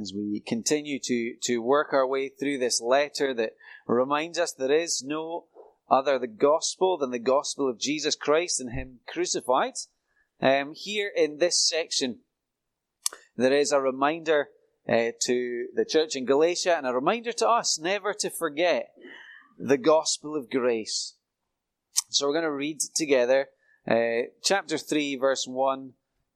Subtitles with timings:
[0.00, 3.52] as we continue to, to work our way through this letter that
[3.86, 5.46] reminds us there is no
[5.88, 9.74] other the gospel than the gospel of Jesus Christ and Him crucified.
[10.40, 12.18] Um, here in this section,
[13.36, 14.48] there is a reminder
[14.88, 18.90] uh, to the church in Galatia and a reminder to us never to forget
[19.58, 21.14] the gospel of grace.
[22.10, 23.48] So we're going to read together
[23.88, 25.92] uh, chapter 3, verse 1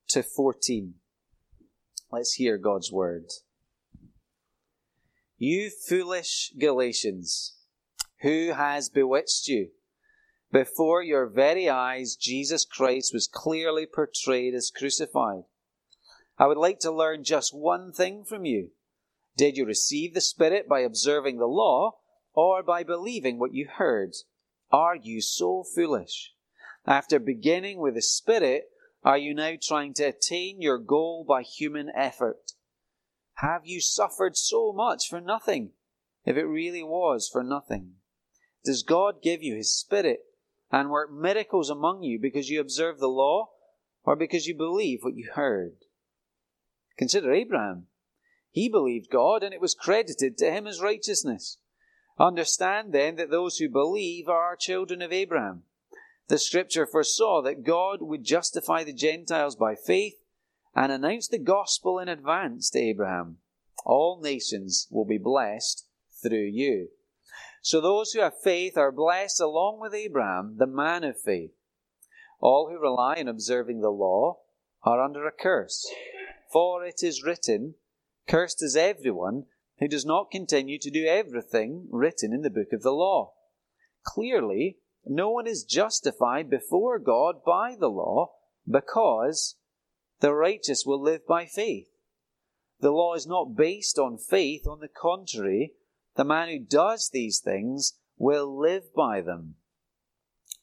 [0.09, 0.95] to 14.
[2.13, 3.27] Let's hear God's word.
[5.39, 7.55] You foolish Galatians,
[8.23, 9.69] who has bewitched you?
[10.53, 15.45] Before your very eyes, Jesus Christ was clearly portrayed as crucified.
[16.37, 18.71] I would like to learn just one thing from you.
[19.37, 21.99] Did you receive the Spirit by observing the law
[22.35, 24.15] or by believing what you heard?
[24.73, 26.33] Are you so foolish?
[26.85, 28.70] After beginning with the Spirit,
[29.03, 32.53] are you now trying to attain your goal by human effort?
[33.37, 35.71] Have you suffered so much for nothing,
[36.25, 37.93] if it really was for nothing?
[38.65, 40.21] Does God give you His Spirit
[40.71, 43.49] and work miracles among you because you observe the law
[44.05, 45.77] or because you believe what you heard?
[46.99, 47.87] Consider Abraham.
[48.51, 51.59] He believed God and it was credited to him as righteousness.
[52.19, 55.63] Understand then that those who believe are children of Abraham.
[56.31, 60.15] The scripture foresaw that God would justify the Gentiles by faith
[60.77, 63.39] and announced the gospel in advance to Abraham.
[63.85, 65.89] All nations will be blessed
[66.23, 66.91] through you.
[67.63, 71.51] So those who have faith are blessed along with Abraham, the man of faith.
[72.39, 74.39] All who rely on observing the law
[74.85, 75.85] are under a curse.
[76.53, 77.75] For it is written,
[78.29, 79.47] Cursed is everyone
[79.81, 83.33] who does not continue to do everything written in the book of the law.
[84.05, 88.33] Clearly, no one is justified before God by the law
[88.69, 89.57] because
[90.21, 91.89] the righteous will live by faith.
[92.81, 95.75] The law is not based on faith, on the contrary,
[96.17, 99.57] the man who does these things will live by them.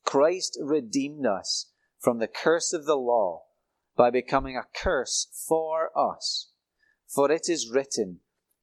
[0.04, 3.44] Christ redeemed us from the curse of the law
[3.96, 6.52] by becoming a curse for us.
[7.08, 8.20] For it is written,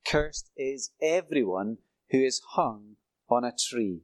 [0.06, 1.78] Cursed is everyone
[2.10, 2.96] who is hung
[3.28, 4.02] on a tree.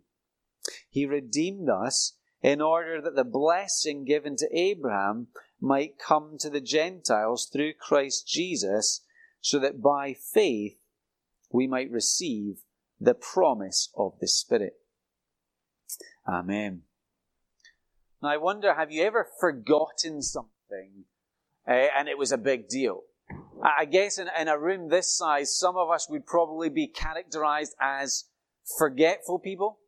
[0.88, 5.28] He redeemed us in order that the blessing given to Abraham
[5.60, 9.04] might come to the Gentiles through Christ Jesus,
[9.40, 10.78] so that by faith
[11.52, 12.62] we might receive
[12.98, 14.74] the promise of the Spirit.
[16.26, 16.82] Amen.
[18.22, 21.04] Now, I wonder have you ever forgotten something
[21.66, 23.02] uh, and it was a big deal?
[23.62, 27.74] I guess in, in a room this size, some of us would probably be characterized
[27.80, 28.24] as
[28.78, 29.79] forgetful people.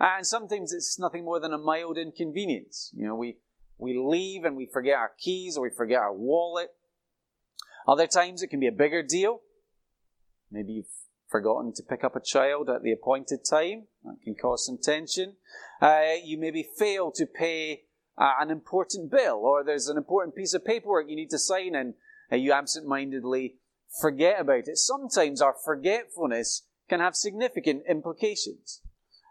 [0.00, 2.90] And sometimes it's nothing more than a mild inconvenience.
[2.96, 3.36] You know, we,
[3.76, 6.70] we leave and we forget our keys or we forget our wallet.
[7.86, 9.42] Other times it can be a bigger deal.
[10.50, 10.86] Maybe you've
[11.28, 13.84] forgotten to pick up a child at the appointed time.
[14.04, 15.34] That can cause some tension.
[15.82, 17.82] Uh, you maybe fail to pay
[18.16, 21.74] uh, an important bill or there's an important piece of paperwork you need to sign
[21.74, 21.94] and
[22.32, 23.56] uh, you absent-mindedly
[24.00, 24.78] forget about it.
[24.78, 28.80] Sometimes our forgetfulness can have significant implications.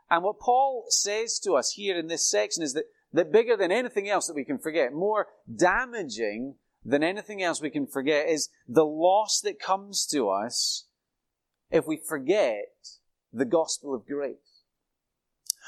[0.09, 3.71] And what Paul says to us here in this section is that, that bigger than
[3.71, 8.49] anything else that we can forget, more damaging than anything else we can forget, is
[8.67, 10.87] the loss that comes to us
[11.69, 12.69] if we forget
[13.31, 14.63] the gospel of grace.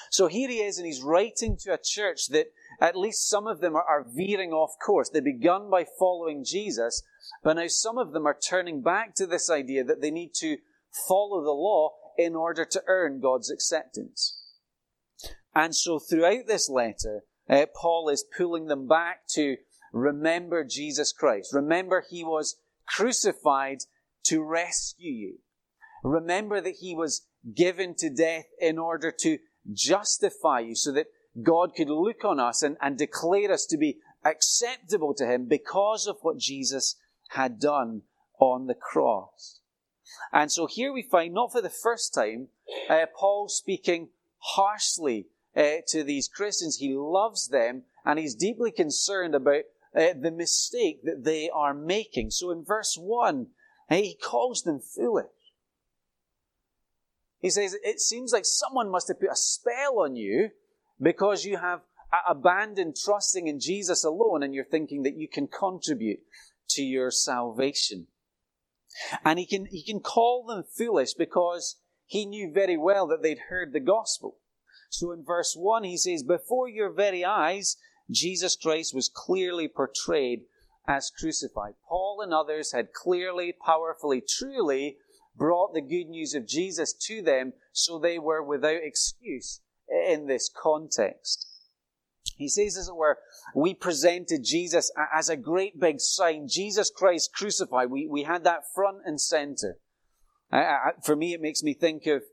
[0.09, 2.47] So here he is, and he's writing to a church that
[2.81, 5.09] at least some of them are, are veering off course.
[5.09, 7.03] They begun by following Jesus,
[7.43, 10.57] but now some of them are turning back to this idea that they need to
[11.07, 14.37] follow the law in order to earn God's acceptance.
[15.53, 19.57] And so throughout this letter, uh, Paul is pulling them back to
[19.91, 21.53] remember Jesus Christ.
[21.53, 22.55] Remember he was
[22.87, 23.79] crucified
[24.23, 25.37] to rescue you.
[26.03, 29.39] Remember that he was given to death in order to
[29.71, 31.07] justify you so that
[31.41, 36.07] God could look on us and, and declare us to be acceptable to him because
[36.07, 36.95] of what Jesus
[37.29, 38.03] had done
[38.39, 39.60] on the cross.
[40.31, 42.47] And so here we find, not for the first time,
[42.89, 44.09] uh, Paul speaking
[44.39, 46.77] harshly uh, to these Christians.
[46.77, 49.63] He loves them and he's deeply concerned about
[49.95, 52.31] uh, the mistake that they are making.
[52.31, 53.47] So in verse 1,
[53.89, 55.27] uh, he calls them foolish.
[57.41, 60.51] He says, It seems like someone must have put a spell on you
[61.01, 61.81] because you have
[62.27, 66.19] abandoned trusting in Jesus alone and you're thinking that you can contribute
[66.69, 68.07] to your salvation.
[69.23, 73.49] And he can, he can call them foolish because he knew very well that they'd
[73.49, 74.37] heard the gospel.
[74.89, 77.77] So in verse 1, he says, Before your very eyes,
[78.09, 80.41] Jesus Christ was clearly portrayed
[80.87, 81.75] as crucified.
[81.87, 84.97] Paul and others had clearly, powerfully, truly
[85.35, 90.49] brought the good news of Jesus to them, so they were without excuse in this
[90.49, 91.47] context.
[92.41, 93.19] He says, as it were,
[93.55, 97.91] we presented Jesus as a great big sign, Jesus Christ crucified.
[97.91, 99.77] We, we had that front and center.
[100.51, 102.23] Uh, for me, it makes me think of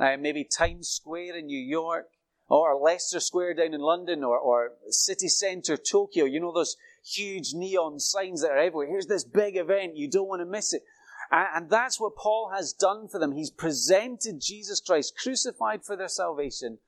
[0.00, 2.06] uh, maybe Times Square in New York,
[2.48, 6.24] or Leicester Square down in London, or, or city centre Tokyo.
[6.24, 8.88] You know those huge neon signs that are everywhere.
[8.88, 9.96] Here's this big event.
[9.96, 10.82] You don't want to miss it.
[11.30, 13.32] And that's what Paul has done for them.
[13.32, 16.78] He's presented Jesus Christ crucified for their salvation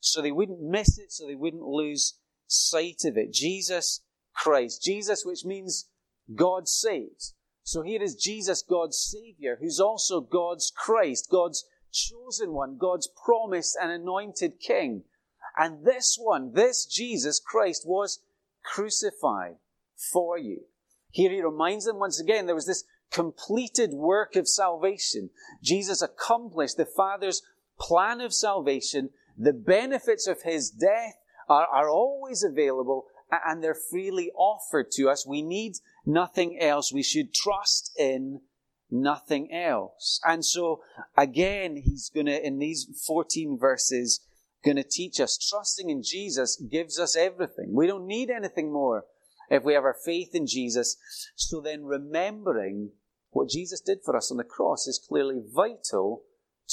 [0.00, 2.14] so they wouldn't miss it, so they wouldn't lose
[2.50, 3.32] sight of it.
[3.32, 4.00] Jesus
[4.34, 4.82] Christ.
[4.82, 5.88] Jesus, which means
[6.34, 7.34] God saves.
[7.62, 13.76] So here is Jesus, God's Savior, who's also God's Christ, God's chosen one, God's promised
[13.80, 15.04] and anointed King.
[15.56, 18.20] And this one, this Jesus Christ, was
[18.64, 19.56] crucified
[20.12, 20.62] for you.
[21.10, 25.30] Here he reminds them once again there was this completed work of salvation.
[25.62, 27.42] Jesus accomplished the Father's
[27.78, 29.10] plan of salvation.
[29.36, 31.14] The benefits of his death
[31.50, 33.06] are, are always available
[33.44, 35.26] and they're freely offered to us.
[35.26, 35.76] We need
[36.06, 36.92] nothing else.
[36.92, 38.40] We should trust in
[38.90, 40.20] nothing else.
[40.24, 40.80] And so,
[41.16, 44.20] again, he's going to, in these 14 verses,
[44.64, 47.72] going to teach us trusting in Jesus gives us everything.
[47.72, 49.04] We don't need anything more
[49.48, 50.96] if we have our faith in Jesus.
[51.36, 52.90] So then, remembering
[53.30, 56.22] what Jesus did for us on the cross is clearly vital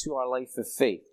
[0.04, 1.04] to our life of faith.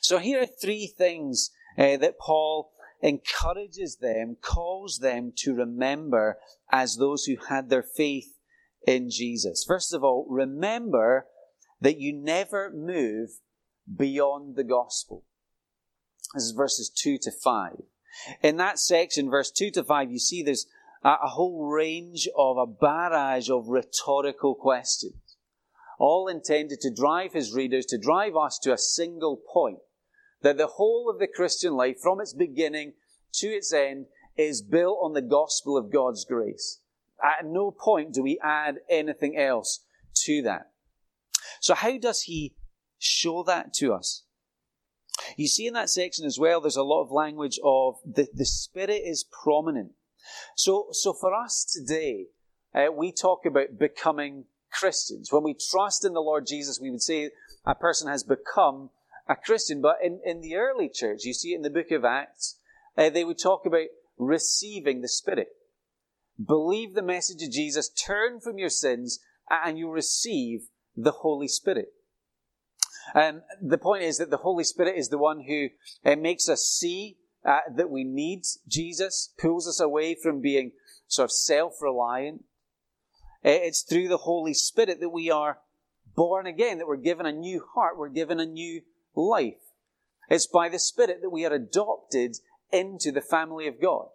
[0.00, 2.72] So, here are three things uh, that Paul
[3.02, 6.38] encourages them, calls them to remember
[6.70, 8.38] as those who had their faith
[8.86, 9.64] in Jesus.
[9.66, 11.26] First of all, remember
[11.80, 13.30] that you never move
[13.94, 15.24] beyond the gospel.
[16.34, 17.82] This is verses 2 to 5.
[18.42, 20.66] In that section, verse 2 to 5, you see there's
[21.02, 25.36] a whole range of a barrage of rhetorical questions,
[25.98, 29.78] all intended to drive his readers, to drive us to a single point
[30.42, 32.94] that the whole of the Christian life, from its beginning
[33.34, 34.06] to its end,
[34.36, 36.80] is built on the gospel of God's grace.
[37.22, 39.84] At no point do we add anything else
[40.24, 40.70] to that.
[41.60, 42.54] So how does he
[42.98, 44.24] show that to us?
[45.36, 48.46] You see in that section as well, there's a lot of language of the, the
[48.46, 49.92] Spirit is prominent.
[50.56, 52.26] So, so for us today,
[52.74, 55.30] uh, we talk about becoming Christians.
[55.30, 57.30] When we trust in the Lord Jesus, we would say
[57.64, 58.90] a person has become
[59.32, 59.80] a Christian.
[59.80, 62.58] But in, in the early church, you see it in the book of Acts,
[62.96, 63.86] uh, they would talk about
[64.18, 65.48] receiving the Spirit.
[66.44, 69.20] Believe the message of Jesus, turn from your sins,
[69.50, 71.88] and you receive the Holy Spirit.
[73.14, 75.68] Um, the point is that the Holy Spirit is the one who
[76.04, 80.72] uh, makes us see uh, that we need Jesus, pulls us away from being
[81.08, 82.44] sort of self-reliant.
[83.44, 85.58] Uh, it's through the Holy Spirit that we are
[86.14, 88.82] born again, that we're given a new heart, we're given a new
[89.14, 89.54] life.
[90.28, 92.36] It's by the Spirit that we are adopted
[92.70, 94.06] into the family of God.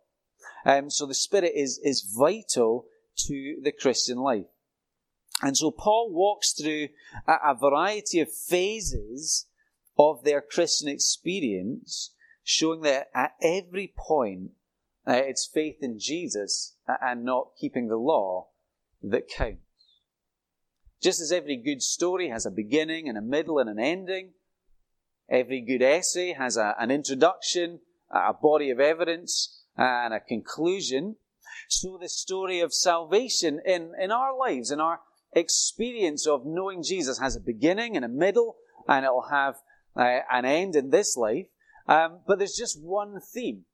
[0.65, 2.85] Um, so the Spirit is, is vital
[3.27, 4.45] to the Christian life.
[5.41, 6.89] And so Paul walks through
[7.27, 9.45] a, a variety of phases
[9.97, 12.13] of their Christian experience,
[12.43, 14.51] showing that at every point
[15.07, 18.47] uh, it's faith in Jesus and not keeping the law
[19.03, 19.61] that counts.
[21.01, 24.31] Just as every good story has a beginning and a middle and an ending,
[25.29, 27.79] Every good essay has a, an introduction,
[28.09, 31.17] a body of evidence, and a conclusion.
[31.69, 35.01] So the story of salvation in, in our lives, in our
[35.33, 38.55] experience of knowing Jesus has a beginning and a middle,
[38.87, 39.55] and it'll have
[39.95, 41.47] uh, an end in this life.
[41.87, 43.65] Um, but there's just one theme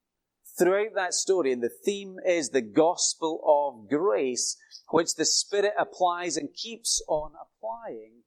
[0.57, 4.57] throughout that story, and the theme is the gospel of grace,
[4.89, 8.23] which the Spirit applies and keeps on applying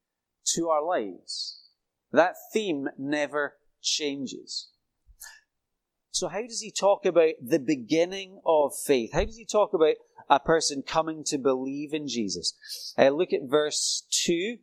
[0.55, 1.66] to our lives.
[2.13, 4.69] That theme never changes.
[6.17, 9.13] So, how does he talk about the beginning of faith?
[9.13, 9.97] How does he talk about
[10.31, 12.55] a person coming to believe in Jesus?
[12.97, 14.57] Uh, look at verse 2.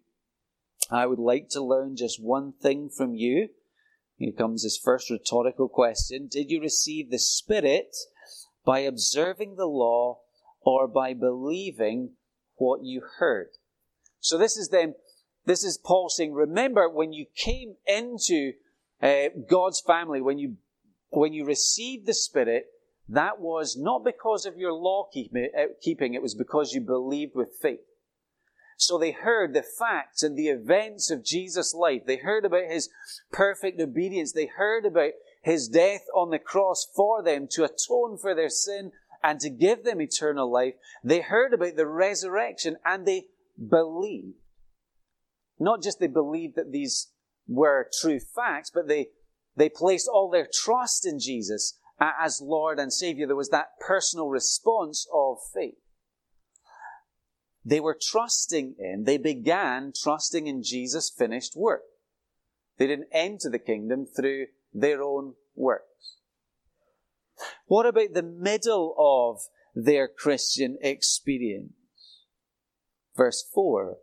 [0.89, 3.50] I would like to learn just one thing from you.
[4.17, 7.95] Here comes his first rhetorical question Did you receive the Spirit
[8.65, 10.21] by observing the law
[10.62, 12.13] or by believing
[12.55, 13.50] what you heard?
[14.19, 14.95] So, this is then
[15.45, 18.53] this is Paul saying, remember when you came into
[19.01, 20.57] uh, God's family, when you,
[21.09, 22.67] when you received the Spirit,
[23.09, 27.57] that was not because of your law uh, keeping, it was because you believed with
[27.62, 27.81] faith.
[28.77, 32.05] So they heard the facts and the events of Jesus' life.
[32.05, 32.89] They heard about his
[33.31, 34.31] perfect obedience.
[34.31, 38.91] They heard about his death on the cross for them to atone for their sin
[39.23, 40.73] and to give them eternal life,
[41.03, 43.27] they heard about the resurrection and they
[43.69, 44.35] believed.
[45.63, 47.12] Not just they believed that these
[47.48, 49.08] were true facts, but they,
[49.55, 53.25] they placed all their trust in Jesus as Lord and Savior.
[53.25, 55.75] There was that personal response of faith.
[57.63, 61.84] They were trusting in, they began trusting in Jesus' finished work.
[62.77, 66.17] They didn't enter the kingdom through their own works.
[67.67, 69.43] What about the middle of
[69.74, 71.72] their Christian experience?
[73.15, 74.00] Verse 4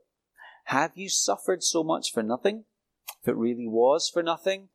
[0.70, 2.62] Have you suffered so much for nothing?
[3.20, 4.68] If it really was for nothing,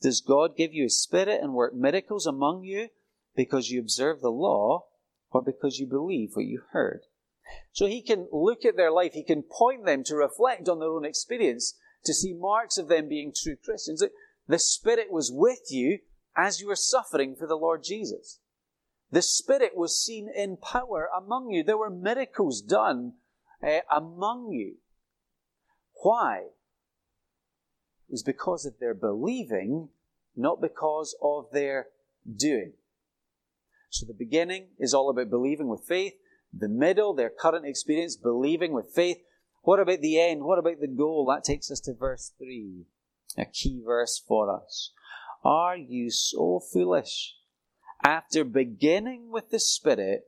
[0.00, 2.90] does God give you a spirit and work miracles among you
[3.34, 4.84] because you observe the law
[5.32, 7.00] or because you believe what you heard?
[7.72, 10.90] So he can look at their life, he can point them to reflect on their
[10.90, 14.04] own experience to see marks of them being true Christians.
[14.46, 15.98] The Spirit was with you
[16.36, 18.38] as you were suffering for the Lord Jesus.
[19.10, 21.64] The Spirit was seen in power among you.
[21.64, 23.14] There were miracles done
[23.60, 24.76] uh, among you.
[26.02, 26.46] Why?
[28.08, 29.90] It was because of their believing,
[30.36, 31.86] not because of their
[32.36, 32.72] doing.
[33.90, 36.14] So the beginning is all about believing with faith.
[36.52, 39.18] The middle, their current experience, believing with faith.
[39.62, 40.42] What about the end?
[40.42, 41.24] What about the goal?
[41.26, 42.84] That takes us to verse 3,
[43.38, 44.92] a key verse for us.
[45.44, 47.36] Are you so foolish?
[48.02, 50.24] After beginning with the Spirit,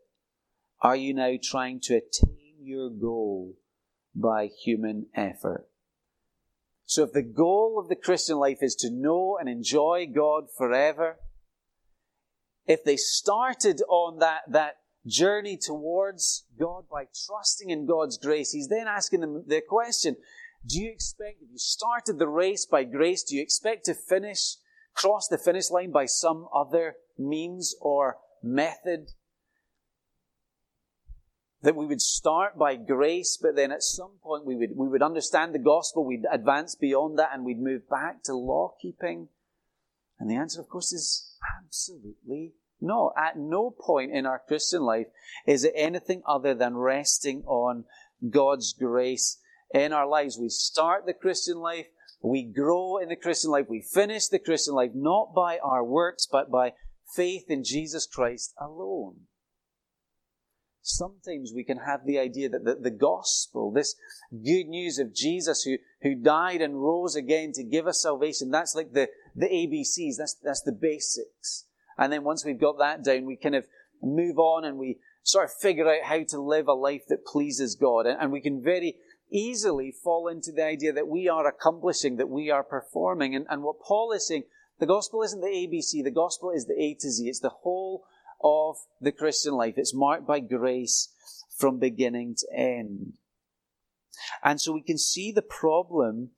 [0.80, 3.56] are you now trying to attain your goal
[4.14, 5.66] by human effort?
[6.86, 11.16] So if the goal of the Christian life is to know and enjoy God forever,
[12.66, 18.68] if they started on that, that journey towards God by trusting in God's grace, he's
[18.68, 20.16] then asking them the question,
[20.66, 24.56] do you expect, if you started the race by grace, do you expect to finish,
[24.94, 29.10] cross the finish line by some other means or method?
[31.64, 35.02] That we would start by grace, but then at some point we would, we would
[35.02, 39.28] understand the gospel, we'd advance beyond that, and we'd move back to law keeping.
[40.20, 45.06] And the answer, of course, is absolutely no, at no point in our Christian life
[45.46, 47.84] is it anything other than resting on
[48.28, 49.38] God's grace
[49.72, 50.38] in our lives.
[50.38, 51.86] We start the Christian life,
[52.22, 56.28] we grow in the Christian life, we finish the Christian life not by our works,
[56.30, 56.74] but by
[57.14, 59.26] faith in Jesus Christ alone.
[60.86, 63.96] Sometimes we can have the idea that the, the gospel, this
[64.30, 68.74] good news of Jesus who, who died and rose again to give us salvation, that's
[68.74, 71.64] like the, the ABCs, that's, that's the basics.
[71.96, 73.64] And then once we've got that down, we kind of
[74.02, 77.76] move on and we sort of figure out how to live a life that pleases
[77.76, 78.04] God.
[78.04, 78.96] And, we can very
[79.32, 83.34] easily fall into the idea that we are accomplishing, that we are performing.
[83.34, 84.42] And, and what Paul is saying,
[84.80, 87.26] the gospel isn't the ABC, the gospel is the A to Z.
[87.26, 88.04] It's the whole
[88.44, 89.74] of the Christian life.
[89.76, 91.08] It's marked by grace
[91.56, 93.14] from beginning to end.
[94.42, 96.30] And so we can see the problem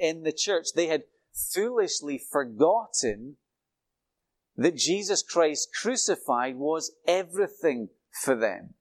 [0.00, 0.68] in the church.
[0.74, 3.36] They had foolishly forgotten
[4.56, 7.90] that Jesus Christ crucified was everything
[8.22, 8.74] for them.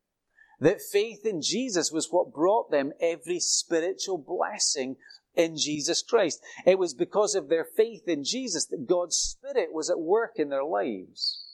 [0.60, 4.98] That faith in Jesus was what brought them every spiritual blessing
[5.36, 6.42] in Jesus Christ.
[6.66, 10.50] It was because of their faith in Jesus that God's Spirit was at work in
[10.50, 11.46] their lives.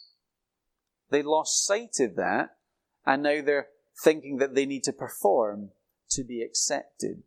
[1.09, 2.57] They lost sight of that,
[3.05, 3.67] and now they're
[4.03, 5.71] thinking that they need to perform
[6.09, 7.23] to be accepted.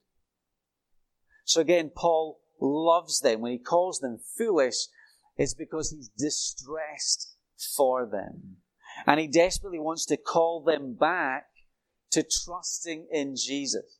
[1.44, 3.40] So again, Paul loves them.
[3.40, 4.74] When he calls them foolish,
[5.36, 7.36] it's because he's distressed
[7.76, 8.58] for them.
[9.06, 11.46] And he desperately wants to call them back
[12.10, 13.98] to trusting in Jesus.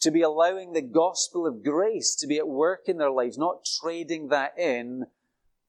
[0.00, 3.66] To be allowing the gospel of grace to be at work in their lives, not
[3.80, 5.06] trading that in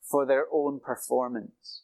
[0.03, 1.83] for their own performance.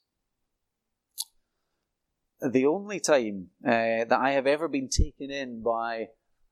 [2.41, 6.07] The only time uh, that I have ever been taken in by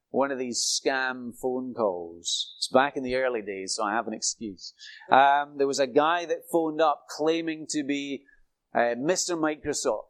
[0.09, 2.53] one of these scam phone calls.
[2.57, 4.73] It's back in the early days, so I have an excuse.
[5.11, 8.23] Um, there was a guy that phoned up claiming to be
[8.75, 9.35] uh, Mr.
[9.35, 10.05] Microsoft,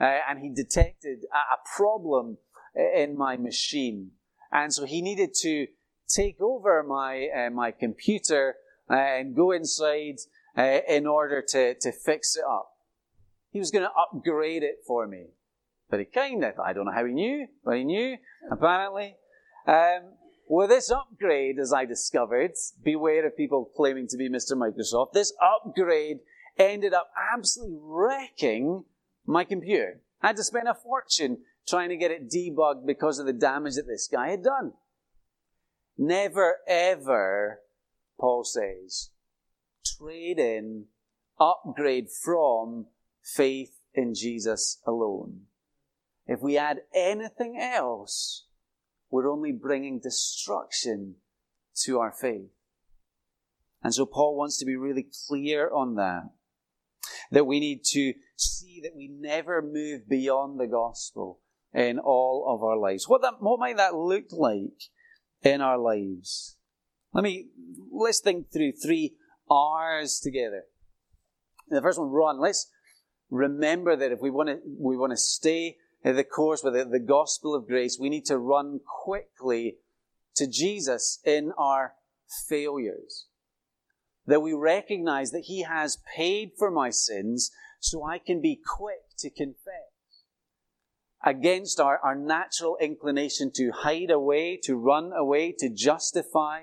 [0.00, 2.38] uh, and he detected a, a problem
[2.74, 4.10] in my machine,
[4.52, 5.68] and so he needed to
[6.08, 8.56] take over my uh, my computer
[8.90, 10.16] uh, and go inside
[10.56, 12.70] uh, in order to to fix it up.
[13.58, 15.30] He was going to upgrade it for me.
[15.90, 16.44] Very kind.
[16.44, 16.60] Of.
[16.60, 18.16] I don't know how he knew, but he knew,
[18.52, 19.16] apparently.
[19.66, 20.12] Um,
[20.46, 22.52] with this upgrade, as I discovered,
[22.84, 24.52] beware of people claiming to be Mr.
[24.52, 26.18] Microsoft, this upgrade
[26.56, 28.84] ended up absolutely wrecking
[29.26, 30.02] my computer.
[30.22, 33.74] I had to spend a fortune trying to get it debugged because of the damage
[33.74, 34.74] that this guy had done.
[35.96, 37.58] Never ever,
[38.20, 39.10] Paul says,
[39.84, 40.84] trade in,
[41.40, 42.86] upgrade from
[43.34, 45.42] faith in Jesus alone.
[46.26, 48.46] If we add anything else,
[49.10, 51.16] we're only bringing destruction
[51.84, 52.50] to our faith.
[53.82, 56.30] And so Paul wants to be really clear on that.
[57.30, 61.40] That we need to see that we never move beyond the gospel
[61.72, 63.08] in all of our lives.
[63.08, 64.82] What that, what might that look like
[65.42, 66.56] in our lives?
[67.12, 67.48] Let me,
[67.90, 69.14] let's think through three
[69.50, 70.64] R's together.
[71.68, 72.40] The first one, run.
[72.40, 72.70] Let's
[73.30, 76.84] remember that if we want to, we want to stay in the course with the,
[76.84, 79.76] the gospel of grace, we need to run quickly
[80.36, 81.94] to Jesus in our
[82.48, 83.26] failures.
[84.26, 89.16] That we recognize that He has paid for my sins so I can be quick
[89.18, 89.88] to confess
[91.24, 96.62] against our, our natural inclination to hide away, to run away, to justify.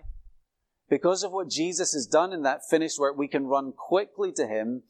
[0.90, 4.48] Because of what Jesus has done in that finished work, we can run quickly to
[4.48, 4.84] Him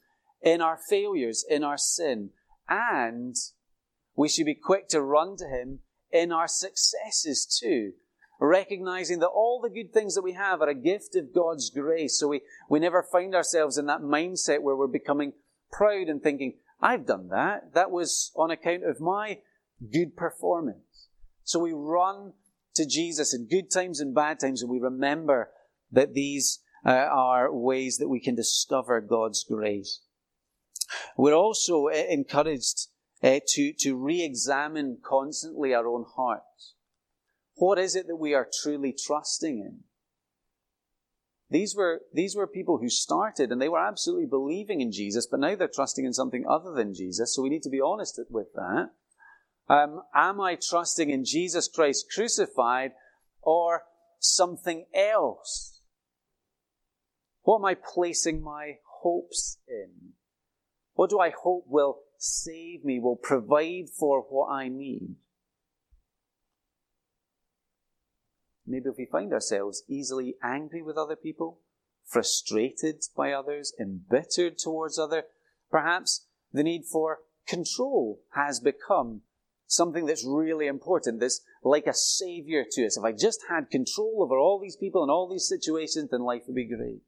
[0.46, 2.30] in our failures, in our sin.
[2.70, 3.36] And
[4.16, 5.80] we should be quick to run to Him
[6.12, 7.94] in our successes too.
[8.40, 12.20] Recognizing that all the good things that we have are a gift of God's grace.
[12.20, 15.34] So we, we never find ourselves in that mindset where we're becoming
[15.72, 17.74] proud and thinking, I've done that.
[17.74, 19.40] That was on account of my
[19.92, 21.08] good performance.
[21.44, 22.34] So we run
[22.76, 25.50] to Jesus in good times and bad times and we remember
[25.92, 30.02] that these uh, are ways that we can discover God's grace.
[31.18, 32.88] We're also uh, encouraged
[33.24, 36.76] uh, to, to re examine constantly our own hearts.
[37.56, 39.80] What is it that we are truly trusting in?
[41.50, 45.40] These were, these were people who started and they were absolutely believing in Jesus, but
[45.40, 48.48] now they're trusting in something other than Jesus, so we need to be honest with
[48.56, 48.90] that.
[49.68, 52.92] Um, am I trusting in Jesus Christ crucified
[53.42, 53.84] or
[54.20, 55.82] something else?
[57.44, 60.15] What am I placing my hopes in?
[60.96, 65.16] What do I hope will save me, will provide for what I need?
[68.66, 71.60] Maybe if we find ourselves easily angry with other people,
[72.04, 75.26] frustrated by others, embittered towards others,
[75.70, 79.22] perhaps the need for control has become
[79.68, 82.98] something that's really important, that's like a savior to us.
[82.98, 86.44] If I just had control over all these people and all these situations, then life
[86.48, 87.02] would be great.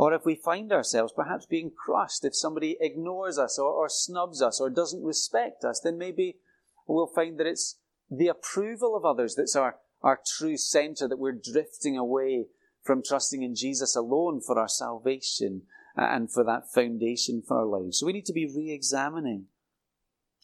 [0.00, 4.40] Or if we find ourselves perhaps being crushed, if somebody ignores us or, or snubs
[4.40, 6.38] us or doesn't respect us, then maybe
[6.86, 7.76] we'll find that it's
[8.10, 12.46] the approval of others that's our, our true center, that we're drifting away
[12.82, 17.98] from trusting in Jesus alone for our salvation and for that foundation for our lives.
[17.98, 19.48] So we need to be re examining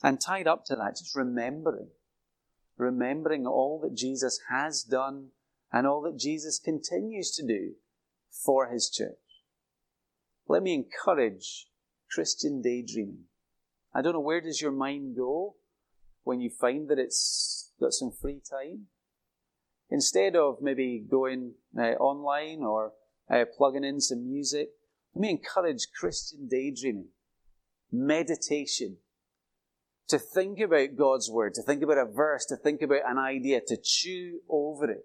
[0.02, 1.88] and tied up to that, just remembering,
[2.76, 5.28] remembering all that Jesus has done
[5.72, 7.76] and all that Jesus continues to do
[8.28, 9.16] for his church.
[10.48, 11.66] Let me encourage
[12.10, 13.24] Christian daydreaming.
[13.94, 15.56] I don't know where does your mind go
[16.22, 18.86] when you find that it's got some free time.
[19.90, 22.92] Instead of maybe going uh, online or
[23.30, 24.68] uh, plugging in some music,
[25.14, 27.08] let me encourage Christian daydreaming,
[27.90, 28.98] meditation,
[30.08, 33.60] to think about God's word, to think about a verse, to think about an idea,
[33.66, 35.04] to chew over it,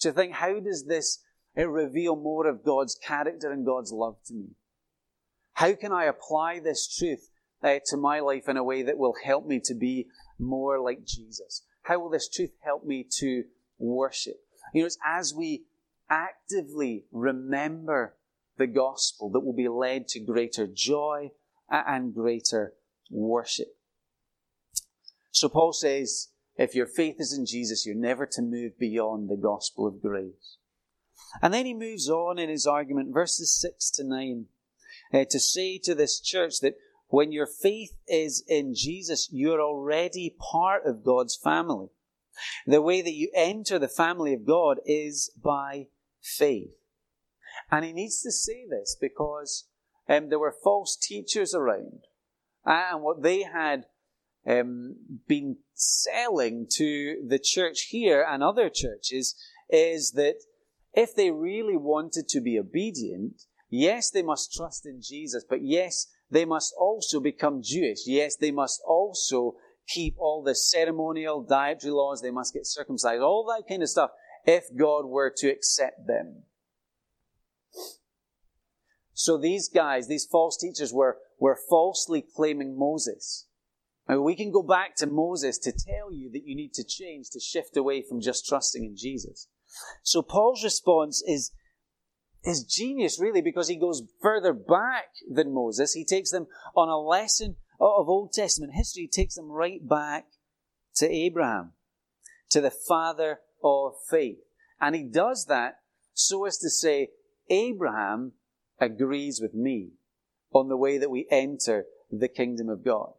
[0.00, 1.22] to think, how does this
[1.56, 4.48] reveal more of God's character and God's love to me?
[5.54, 7.30] How can I apply this truth
[7.62, 10.06] uh, to my life in a way that will help me to be
[10.38, 11.64] more like Jesus?
[11.82, 13.44] How will this truth help me to
[13.78, 14.36] worship?
[14.72, 15.64] You know, it's as we
[16.10, 18.16] actively remember
[18.56, 21.30] the gospel that will be led to greater joy
[21.70, 22.74] and greater
[23.10, 23.76] worship.
[25.30, 29.36] So Paul says, if your faith is in Jesus, you're never to move beyond the
[29.36, 30.58] gospel of grace.
[31.42, 34.46] And then he moves on in his argument, verses 6 to 9,
[35.14, 36.74] uh, to say to this church that
[37.08, 41.88] when your faith is in Jesus, you're already part of God's family.
[42.66, 45.86] The way that you enter the family of God is by
[46.20, 46.72] faith.
[47.70, 49.68] And he needs to say this because
[50.08, 52.00] um, there were false teachers around.
[52.64, 53.84] And what they had
[54.48, 54.96] um,
[55.28, 59.36] been selling to the church here and other churches
[59.70, 60.36] is that
[60.92, 66.06] if they really wanted to be obedient, yes, they must trust in Jesus, but yes,
[66.30, 68.06] they must also become Jewish.
[68.06, 72.22] Yes, they must also keep all the ceremonial dietary laws.
[72.22, 74.10] They must get circumcised, all that kind of stuff,
[74.44, 76.44] if God were to accept them.
[79.12, 83.46] So these guys, these false teachers were, were falsely claiming Moses.
[84.08, 87.30] Now, we can go back to Moses to tell you that you need to change,
[87.30, 89.48] to shift away from just trusting in Jesus.
[90.02, 91.52] So Paul's response is,
[92.44, 95.92] is genius, really, because he goes further back than Moses.
[95.92, 100.26] He takes them on a lesson of Old Testament history takes them right back
[100.96, 101.72] to Abraham,
[102.50, 104.38] to the father of faith.
[104.80, 105.78] And he does that
[106.12, 107.08] so as to say,
[107.50, 108.32] Abraham
[108.80, 109.90] agrees with me
[110.52, 113.12] on the way that we enter the kingdom of God.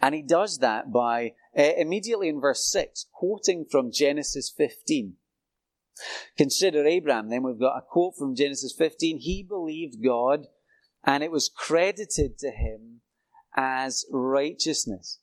[0.00, 5.14] And he does that by uh, immediately in verse 6, quoting from Genesis 15.
[6.36, 9.18] Consider Abraham, then we've got a quote from Genesis 15.
[9.18, 10.46] He believed God,
[11.04, 13.00] and it was credited to him
[13.56, 15.20] as righteousness.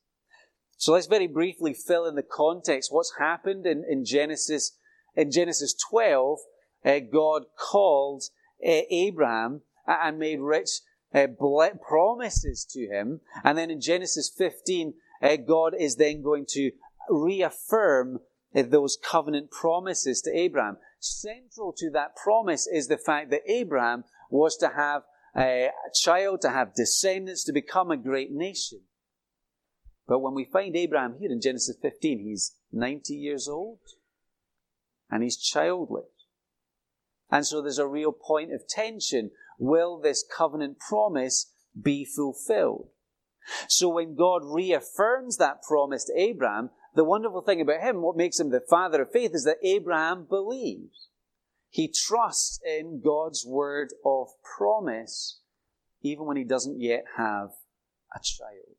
[0.77, 2.91] So let's very briefly fill in the context.
[2.91, 4.77] What's happened in, in Genesis,
[5.15, 6.39] in Genesis 12,
[6.86, 8.23] uh, God called
[8.65, 10.69] uh, Abraham and made rich
[11.13, 11.27] uh,
[11.88, 13.21] promises to him.
[13.43, 16.71] And then in Genesis 15, uh, God is then going to
[17.09, 18.19] reaffirm
[18.53, 20.77] Eh, those covenant promises to Abraham.
[20.99, 25.03] Central to that promise is the fact that Abraham was to have
[25.35, 28.81] a child, to have descendants, to become a great nation.
[30.07, 33.79] But when we find Abraham here in Genesis 15, he's 90 years old
[35.09, 36.05] and he's childless.
[37.31, 39.31] And so there's a real point of tension.
[39.57, 42.89] Will this covenant promise be fulfilled?
[43.67, 48.39] So when God reaffirms that promise to Abraham, the wonderful thing about him, what makes
[48.39, 51.08] him the father of faith, is that Abraham believes.
[51.69, 54.27] He trusts in God's word of
[54.58, 55.39] promise,
[56.01, 57.49] even when he doesn't yet have
[58.13, 58.77] a child.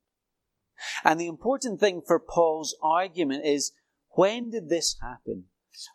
[1.02, 3.72] And the important thing for Paul's argument is
[4.10, 5.44] when did this happen?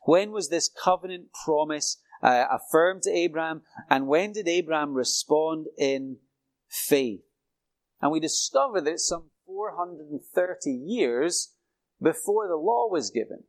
[0.04, 6.18] When was this covenant promise uh, affirmed to Abraham, and when did Abraham respond in
[6.68, 7.22] faith?
[8.02, 11.54] And we discover that it's some 430 years
[12.02, 13.44] before the law was given.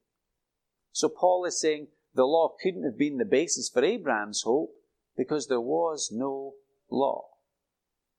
[0.92, 4.72] So Paul is saying the law couldn't have been the basis for Abraham's hope
[5.16, 6.54] because there was no
[6.90, 7.28] law.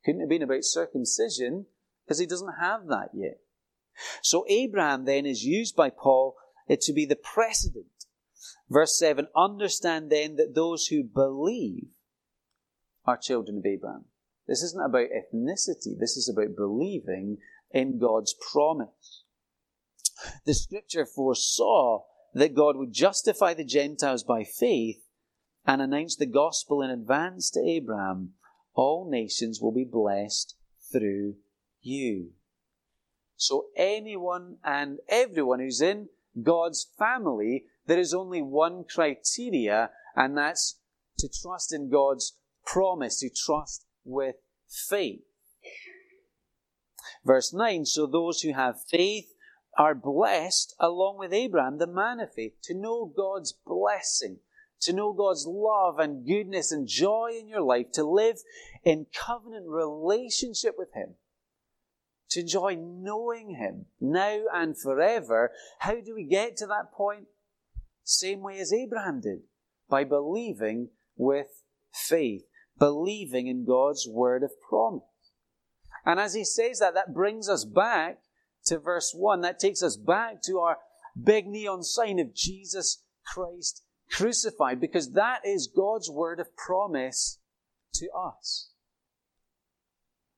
[0.05, 1.65] Couldn't have been about circumcision
[2.05, 3.39] because he doesn't have that yet.
[4.21, 6.35] So Abraham then is used by Paul
[6.69, 7.87] uh, to be the precedent
[8.71, 11.89] Verse 7 Understand then that those who believe
[13.05, 14.05] are children of Abraham.
[14.47, 17.37] This isn't about ethnicity, this is about believing
[17.71, 19.23] in God's promise.
[20.45, 22.03] The scripture foresaw
[22.33, 25.03] that God would justify the Gentiles by faith
[25.65, 28.33] and announce the gospel in advance to Abraham.
[28.73, 30.55] All nations will be blessed
[30.91, 31.35] through
[31.81, 32.31] you.
[33.35, 36.09] So anyone and everyone who's in
[36.41, 40.79] God's family there is only one criteria, and that's
[41.19, 44.35] to trust in God's promise, to trust with
[44.69, 45.23] faith.
[47.25, 49.30] Verse 9 So those who have faith
[49.77, 54.39] are blessed along with Abraham, the man of faith, to know God's blessing,
[54.81, 58.37] to know God's love and goodness and joy in your life, to live
[58.83, 61.15] in covenant relationship with Him,
[62.31, 65.51] to enjoy knowing Him now and forever.
[65.79, 67.27] How do we get to that point?
[68.03, 69.39] Same way as Abraham did,
[69.89, 72.43] by believing with faith,
[72.77, 75.03] believing in God's word of promise.
[76.05, 78.19] And as he says that, that brings us back
[78.71, 79.41] to verse 1.
[79.41, 80.77] That takes us back to our
[81.21, 87.39] big neon sign of Jesus Christ crucified, because that is God's word of promise
[87.93, 88.71] to us.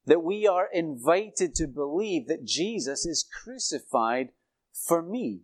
[0.05, 4.29] That we are invited to believe that Jesus is crucified
[4.73, 5.41] for me,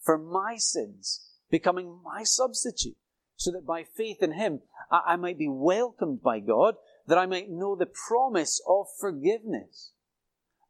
[0.00, 2.96] for my sins, becoming my substitute,
[3.36, 7.26] so that by faith in Him I, I might be welcomed by God, that I
[7.26, 9.92] might know the promise of forgiveness.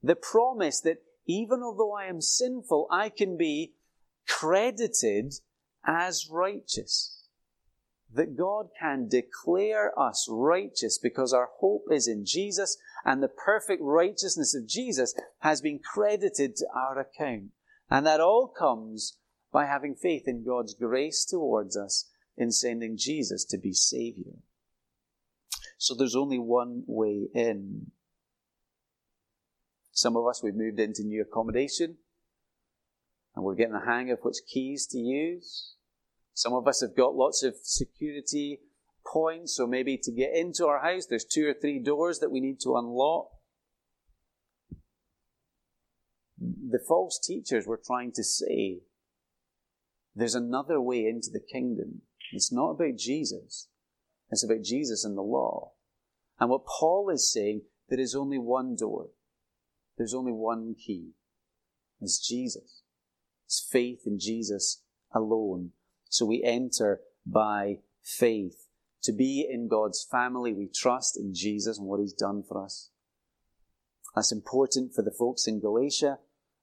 [0.03, 3.74] The promise that even although I am sinful, I can be
[4.28, 5.34] credited
[5.84, 7.28] as righteous.
[8.12, 13.82] That God can declare us righteous because our hope is in Jesus and the perfect
[13.82, 17.50] righteousness of Jesus has been credited to our account.
[17.90, 19.18] And that all comes
[19.52, 24.34] by having faith in God's grace towards us in sending Jesus to be Savior.
[25.78, 27.90] So there's only one way in.
[29.96, 31.96] Some of us, we've moved into new accommodation
[33.35, 35.72] and we're getting the hang of which keys to use.
[36.35, 38.61] Some of us have got lots of security
[39.11, 42.40] points, so maybe to get into our house, there's two or three doors that we
[42.40, 43.30] need to unlock.
[46.38, 48.80] The false teachers were trying to say
[50.14, 52.02] there's another way into the kingdom.
[52.32, 53.68] It's not about Jesus.
[54.30, 55.72] It's about Jesus and the law.
[56.38, 59.06] And what Paul is saying, there is only one door.
[59.96, 61.11] There's only one key.
[62.00, 62.82] It's Jesus.
[63.46, 64.82] It's faith in Jesus
[65.14, 65.70] alone.
[66.09, 68.66] So we enter by faith.
[69.04, 72.90] To be in God's family, we trust in Jesus and what He's done for us.
[74.14, 76.18] That's important for the folks in Galatia,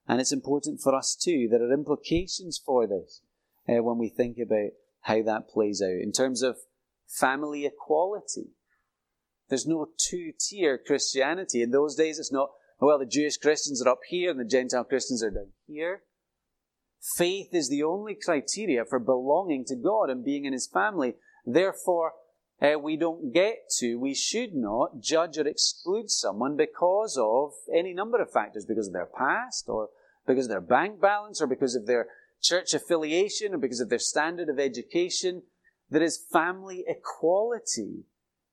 [0.08, 1.48] and it's important for us too.
[1.50, 3.22] There are implications for this
[3.69, 6.58] uh, when we think about how that plays out in terms of
[7.08, 8.50] family equality.
[9.50, 11.62] There's no two tier Christianity.
[11.62, 12.50] In those days, it's not,
[12.86, 16.04] well, the Jewish Christians are up here and the Gentile Christians are down here.
[17.17, 21.15] Faith is the only criteria for belonging to God and being in His family.
[21.46, 22.13] Therefore,
[22.62, 27.93] uh, we don't get to, we should not judge or exclude someone because of any
[27.93, 29.89] number of factors, because of their past, or
[30.26, 32.08] because of their bank balance, or because of their
[32.41, 35.43] church affiliation, or because of their standard of education.
[35.89, 38.06] There is family equality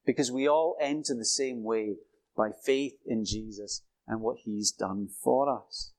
[0.05, 1.97] because we all enter the same way
[2.37, 5.93] by faith in Jesus and what He's done for us.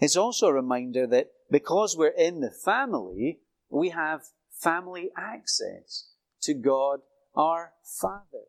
[0.00, 3.38] It's also a reminder that because we're in the family,
[3.70, 6.10] we have family access
[6.42, 7.00] to God
[7.36, 8.48] our Father.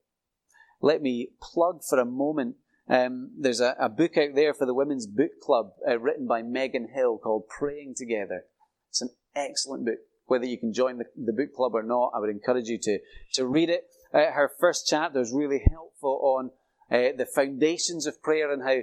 [0.81, 2.55] Let me plug for a moment.
[2.87, 6.43] Um, there's a, a, book out there for the Women's Book Club uh, written by
[6.43, 8.43] Megan Hill called Praying Together.
[8.89, 9.97] It's an excellent book.
[10.27, 12.99] Whether you can join the, the book club or not, I would encourage you to,
[13.33, 13.85] to read it.
[14.13, 16.51] Uh, her first chapter is really helpful on
[16.91, 18.79] uh, the foundations of prayer and how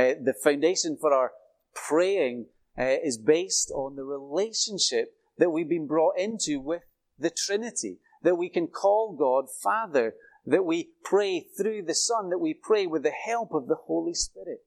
[0.00, 1.32] uh, the foundation for our
[1.74, 2.46] praying
[2.78, 6.82] uh, is based on the relationship that we've been brought into with
[7.18, 10.14] the Trinity, that we can call God Father,
[10.46, 14.14] that we pray through the Son, that we pray with the help of the Holy
[14.14, 14.64] Spirit.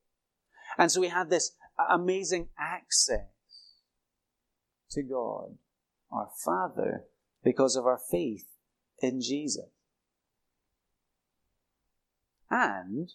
[0.78, 1.52] And so we have this
[1.90, 3.28] amazing access
[4.92, 5.58] to God,
[6.12, 7.04] our Father,
[7.44, 8.48] because of our faith
[9.00, 9.66] in Jesus.
[12.50, 13.12] And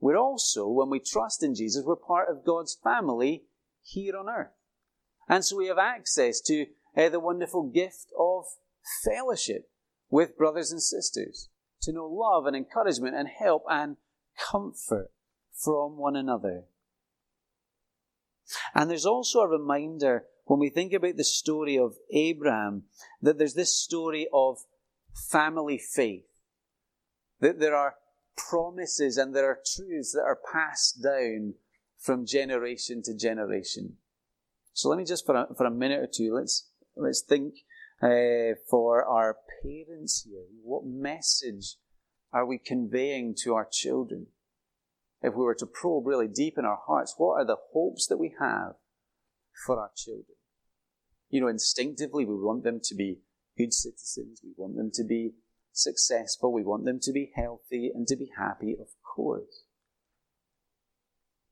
[0.00, 3.44] we're also, when we trust in Jesus, we're part of God's family
[3.82, 4.52] here on earth.
[5.28, 8.44] And so we have access to uh, the wonderful gift of
[9.04, 9.70] fellowship
[10.10, 11.48] with brothers and sisters,
[11.82, 13.96] to know love and encouragement and help and
[14.50, 15.10] comfort
[15.52, 16.64] from one another.
[18.74, 22.84] And there's also a reminder when we think about the story of Abraham
[23.22, 24.58] that there's this story of
[25.14, 26.24] family faith.
[27.38, 27.94] That there are
[28.48, 31.54] promises and there are truths that are passed down
[31.98, 33.96] from generation to generation.
[34.72, 37.54] So let me just for a, for a minute or two, let's let's think
[38.02, 40.44] uh, for our parents here.
[40.62, 41.76] What message
[42.32, 44.28] are we conveying to our children?
[45.22, 48.16] If we were to probe really deep in our hearts, what are the hopes that
[48.16, 48.74] we have
[49.66, 50.36] for our children?
[51.28, 53.18] You know, instinctively, we want them to be
[53.58, 54.40] good citizens.
[54.42, 55.32] We want them to be
[55.80, 56.52] successful.
[56.52, 59.64] We want them to be healthy and to be happy, of course.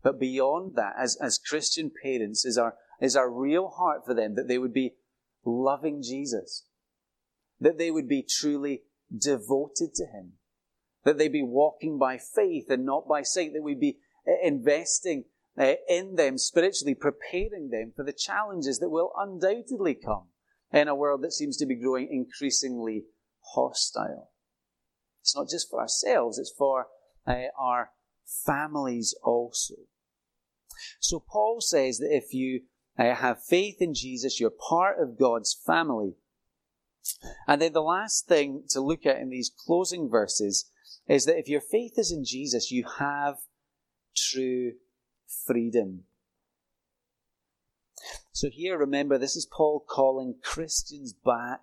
[0.03, 4.37] But beyond that, as, as Christian parents, is our, is our real heart for them
[4.37, 4.95] that they would be
[5.45, 6.67] loving Jesus,
[7.61, 8.83] that they would be truly
[9.17, 10.35] devoted to Him,
[11.05, 15.25] that they be walking by faith and not by sight, that we'd be eh, investing
[15.59, 20.29] uh, in them spiritually, preparing them for the challenges that will undoubtedly come
[20.73, 23.05] in a world that seems to be growing increasingly
[23.55, 24.31] hostile.
[25.23, 26.87] It's not just for ourselves, it's for
[27.27, 27.91] uh, our
[28.25, 29.75] families also.
[31.01, 32.63] So Paul says that if you
[32.99, 36.15] uh, have faith in Jesus, you're part of God's family.
[37.47, 40.71] And then the last thing to look at in these closing verses
[41.07, 43.39] is that if your faith is in Jesus, you have
[44.17, 44.73] true
[45.47, 46.05] freedom.
[48.33, 51.61] So here, remember, this is Paul calling Christians back.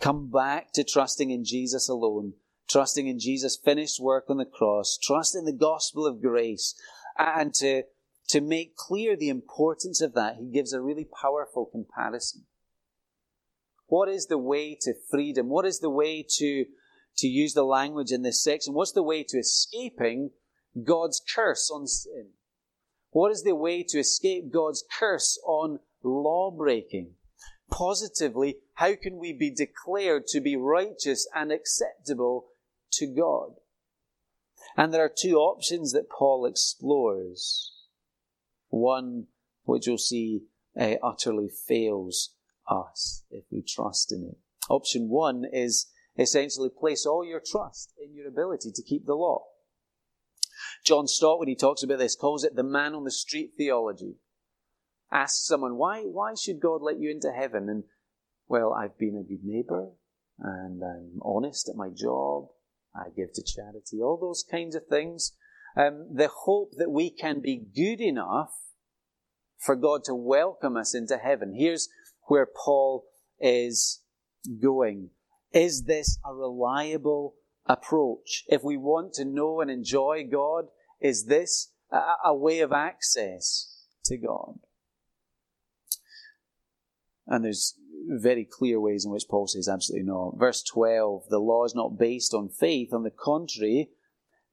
[0.00, 2.32] Come back to trusting in Jesus alone,
[2.70, 6.74] trusting in Jesus' finished work on the cross, trust in the gospel of grace,
[7.18, 7.82] and to,
[8.28, 12.46] to make clear the importance of that, he gives a really powerful comparison.
[13.88, 15.48] What is the way to freedom?
[15.48, 16.64] What is the way to,
[17.18, 18.72] to use the language in this section?
[18.72, 20.30] What's the way to escaping
[20.82, 22.28] God's curse on sin?
[23.10, 27.16] What is the way to escape God's curse on law breaking?
[27.70, 32.48] Positively, how can we be declared to be righteous and acceptable
[32.92, 33.54] to God?
[34.76, 37.72] And there are two options that Paul explores.
[38.68, 39.26] One,
[39.64, 40.42] which you'll see
[40.78, 42.34] uh, utterly fails
[42.68, 44.38] us if we trust in it.
[44.68, 49.44] Option one is essentially place all your trust in your ability to keep the law.
[50.84, 54.16] John Stott, when he talks about this, calls it the man on the street theology.
[55.12, 57.68] Ask someone, why, why should God let you into heaven?
[57.68, 57.84] And,
[58.48, 59.90] well, I've been a good neighbor,
[60.38, 62.48] and I'm honest at my job,
[62.94, 65.32] I give to charity, all those kinds of things.
[65.76, 68.52] Um, the hope that we can be good enough
[69.58, 71.54] for God to welcome us into heaven.
[71.56, 71.88] Here's
[72.26, 73.04] where Paul
[73.38, 74.02] is
[74.60, 75.10] going.
[75.52, 77.34] Is this a reliable
[77.66, 78.44] approach.
[78.48, 80.66] If we want to know and enjoy God,
[81.00, 84.58] is this a, a way of access to God?
[87.30, 87.76] And there's
[88.08, 90.36] very clear ways in which Paul says absolutely not.
[90.36, 92.92] Verse 12 the law is not based on faith.
[92.92, 93.88] On the contrary,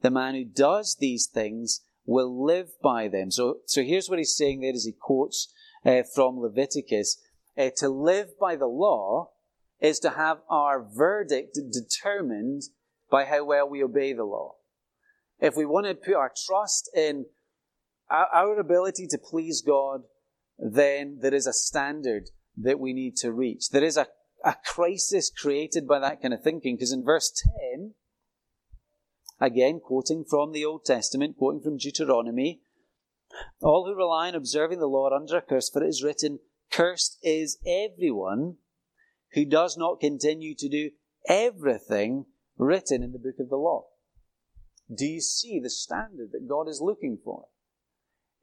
[0.01, 3.31] the man who does these things will live by them.
[3.31, 5.51] So, so here's what he's saying there as he quotes
[5.85, 7.21] uh, from Leviticus.
[7.57, 9.31] Uh, to live by the law
[9.79, 12.61] is to have our verdict determined
[13.09, 14.53] by how well we obey the law.
[15.39, 17.25] If we want to put our trust in
[18.09, 20.01] our ability to please God,
[20.57, 23.69] then there is a standard that we need to reach.
[23.69, 24.07] There is a,
[24.43, 27.31] a crisis created by that kind of thinking, because in verse
[27.71, 27.93] 10,
[29.39, 32.61] again, quoting from the Old Testament, quoting from Deuteronomy,
[33.61, 36.39] all who rely on observing the law are under a curse, for it is written,
[36.71, 38.55] Cursed is everyone
[39.33, 40.91] who does not continue to do
[41.27, 42.25] everything
[42.57, 43.85] written in the book of the law.
[44.93, 47.47] Do you see the standard that God is looking for?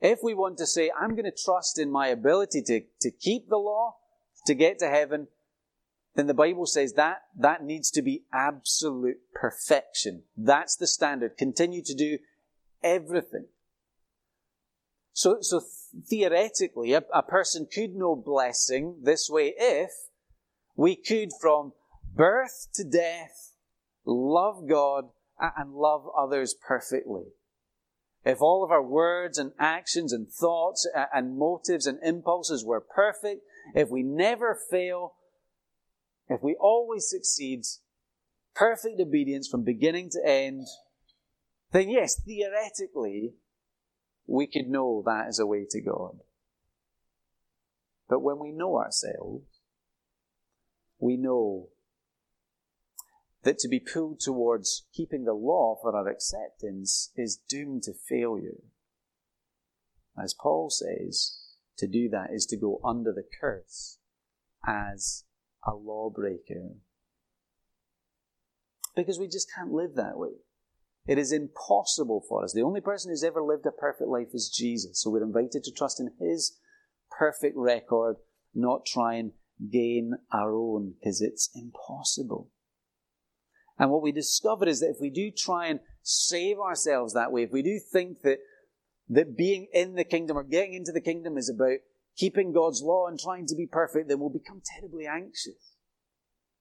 [0.00, 3.48] If we want to say, I'm going to trust in my ability to, to keep
[3.48, 3.96] the law,
[4.46, 5.28] to get to heaven,
[6.14, 10.22] then the Bible says that that needs to be absolute perfection.
[10.36, 11.36] That's the standard.
[11.36, 12.18] Continue to do
[12.82, 13.46] everything.
[15.12, 15.62] So, so
[16.08, 19.90] theoretically, a, a person could know blessing this way if
[20.76, 21.72] we could, from
[22.14, 23.52] birth to death,
[24.04, 25.04] love God
[25.38, 27.26] and love others perfectly.
[28.24, 33.42] If all of our words and actions and thoughts and motives and impulses were perfect,
[33.74, 35.14] if we never fail,
[36.28, 37.64] if we always succeed,
[38.54, 40.66] perfect obedience from beginning to end,
[41.72, 43.34] then yes, theoretically,
[44.26, 46.18] we could know that is a way to God.
[48.08, 49.44] But when we know ourselves,
[50.98, 51.68] we know
[53.42, 58.62] that to be pulled towards keeping the law for our acceptance is doomed to failure.
[60.22, 61.43] As Paul says,
[61.78, 63.98] to do that is to go under the curse
[64.66, 65.24] as
[65.66, 66.76] a lawbreaker.
[68.96, 70.36] Because we just can't live that way.
[71.06, 72.52] It is impossible for us.
[72.52, 75.02] The only person who's ever lived a perfect life is Jesus.
[75.02, 76.58] So we're invited to trust in his
[77.18, 78.16] perfect record,
[78.54, 79.32] not try and
[79.70, 82.50] gain our own, because it's impossible.
[83.78, 87.42] And what we discover is that if we do try and save ourselves that way,
[87.42, 88.38] if we do think that,
[89.08, 91.78] that being in the kingdom or getting into the kingdom is about
[92.16, 95.76] keeping God's law and trying to be perfect, then we'll become terribly anxious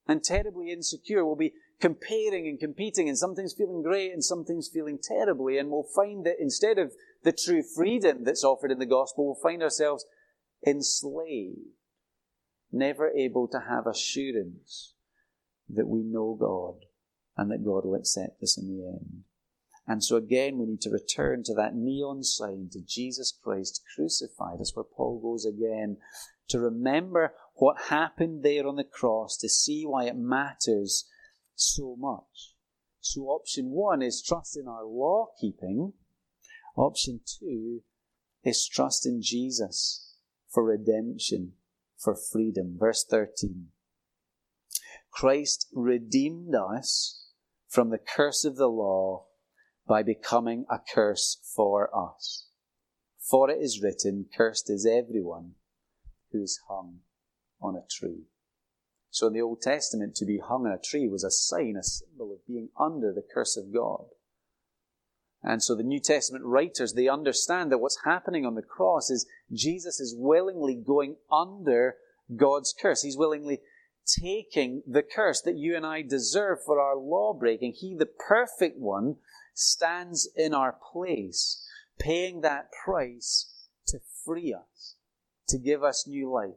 [0.08, 1.25] and terribly insecure.
[1.25, 5.58] We'll be comparing and competing and sometimes feeling great and sometimes feeling terribly.
[5.58, 9.51] And we'll find that instead of the true freedom that's offered in the gospel, we'll
[9.51, 10.06] find ourselves
[10.65, 11.60] enslaved,
[12.71, 14.93] never able to have assurance
[15.69, 16.86] that we know God
[17.38, 19.23] and that God will accept us in the end.
[19.86, 24.60] And so again, we need to return to that neon sign, to Jesus Christ crucified.
[24.60, 25.98] That's where Paul goes again,
[26.50, 31.10] to remember what happened there on the cross, to see why it matters
[31.56, 32.54] so much.
[33.02, 35.93] So option one is trust in our law keeping.
[36.78, 37.82] Option two
[38.43, 40.15] is trust in Jesus
[40.50, 41.54] for redemption,
[41.98, 42.78] for freedom.
[42.80, 43.67] Verse 13.
[45.12, 47.28] Christ redeemed us
[47.67, 49.26] from the curse of the law
[49.88, 52.48] by becoming a curse for us.
[53.19, 55.54] For it is written, Cursed is everyone
[56.32, 57.00] who is hung
[57.62, 58.26] on a tree.
[59.10, 61.84] So in the Old Testament, to be hung on a tree was a sign, a
[61.84, 64.06] symbol of being under the curse of God.
[65.43, 69.28] And so the New Testament writers, they understand that what's happening on the cross is
[69.52, 71.96] Jesus is willingly going under
[72.36, 73.02] God's curse.
[73.02, 73.60] He's willingly
[74.06, 77.74] taking the curse that you and I deserve for our law breaking.
[77.74, 79.17] He, the perfect one,
[79.54, 81.68] stands in our place,
[82.00, 84.96] paying that price to free us,
[85.48, 86.56] to give us new life.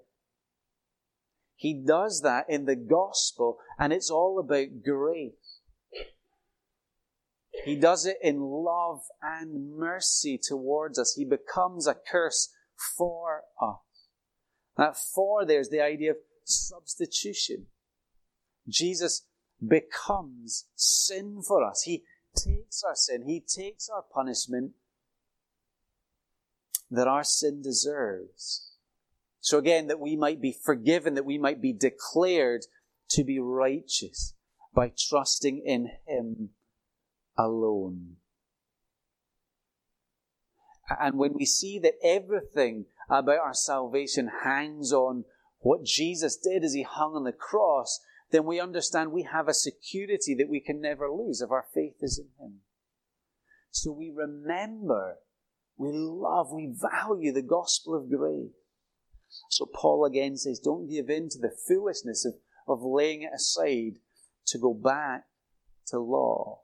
[1.54, 5.60] He does that in the gospel, and it's all about grace.
[7.64, 11.14] He does it in love and mercy towards us.
[11.16, 12.52] He becomes a curse
[12.96, 13.78] for us.
[14.76, 17.66] That for there's the idea of substitution.
[18.68, 19.22] Jesus
[19.66, 21.82] becomes sin for us.
[21.82, 22.04] He
[22.36, 24.72] takes our sin, He takes our punishment
[26.90, 28.72] that our sin deserves.
[29.40, 32.66] So again, that we might be forgiven, that we might be declared
[33.10, 34.34] to be righteous
[34.74, 36.50] by trusting in Him
[37.36, 38.16] alone.
[41.00, 45.24] And when we see that everything about our salvation hangs on
[45.58, 48.00] what Jesus did as he hung on the cross,
[48.30, 51.96] then we understand we have a security that we can never lose if our faith
[52.00, 52.60] is in Him.
[53.70, 55.16] So we remember,
[55.76, 58.50] we love, we value the gospel of grace.
[59.50, 62.34] So Paul again says, don't give in to the foolishness of,
[62.66, 64.00] of laying it aside
[64.46, 65.24] to go back
[65.88, 66.62] to law.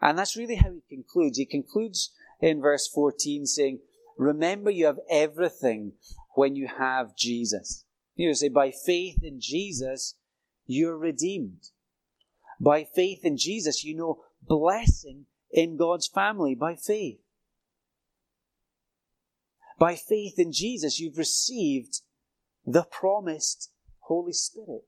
[0.00, 1.38] And that's really how he concludes.
[1.38, 3.80] He concludes in verse 14 saying,
[4.16, 5.92] Remember you have everything
[6.34, 7.84] when you have Jesus.
[8.18, 10.16] You say, by faith in Jesus,
[10.66, 11.70] you're redeemed.
[12.60, 17.20] By faith in Jesus, you know blessing in God's family by faith.
[19.78, 22.00] By faith in Jesus, you've received
[22.66, 24.82] the promised Holy Spirit.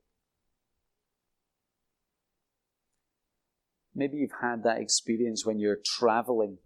[3.95, 6.59] Maybe you've had that experience when you're traveling,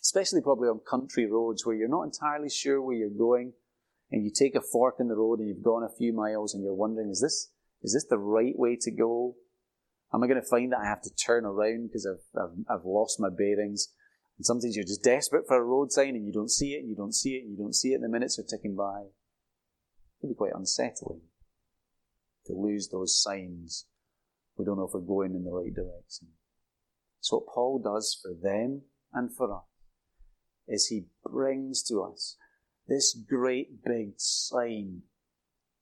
[0.00, 3.54] especially probably on country roads where you're not entirely sure where you're going,
[4.10, 6.62] and you take a fork in the road and you've gone a few miles and
[6.62, 7.50] you're wondering, is this,
[7.82, 9.36] is this the right way to go?
[10.12, 12.84] Am I going to find that I have to turn around because I've, I've, I've
[12.84, 13.88] lost my bearings?
[14.38, 16.88] And sometimes you're just desperate for a road sign and you don't see it, and
[16.88, 19.02] you don't see it, and you don't see it, and the minutes are ticking by.
[19.02, 21.22] It can be quite unsettling
[22.46, 23.86] to lose those signs.
[24.56, 26.28] We don't know if we're going in the right direction.
[27.20, 28.82] So what Paul does for them
[29.12, 29.64] and for us
[30.68, 32.36] is he brings to us
[32.86, 35.02] this great big sign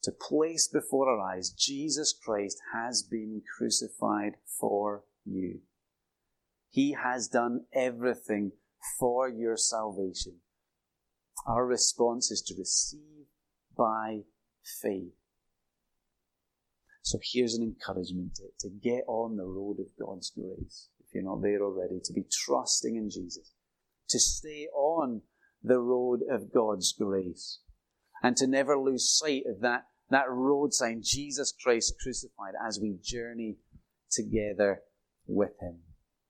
[0.03, 5.61] to place before our eyes Jesus Christ has been crucified for you.
[6.71, 8.53] He has done everything
[8.99, 10.39] for your salvation.
[11.47, 13.27] Our response is to receive
[13.77, 14.21] by
[14.81, 15.13] faith.
[17.03, 21.25] So here's an encouragement to, to get on the road of God's grace, if you're
[21.25, 23.53] not there already, to be trusting in Jesus,
[24.09, 25.23] to stay on
[25.63, 27.61] the road of God's grace,
[28.23, 32.99] and to never lose sight of that that road sign, Jesus Christ crucified, as we
[33.03, 33.57] journey
[34.11, 34.83] together
[35.27, 35.81] with Him.